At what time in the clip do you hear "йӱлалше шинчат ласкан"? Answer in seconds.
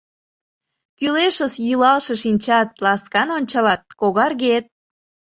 1.65-3.27